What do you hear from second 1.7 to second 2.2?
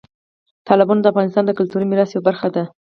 میراث